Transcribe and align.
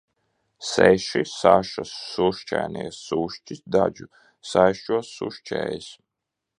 Seši 0.69 1.21
sašas 1.33 1.91
sušķainie 2.07 2.87
sušķi 3.01 3.61
dadžu 3.77 4.11
saišķos 4.55 5.15
sušķējas. 5.21 5.97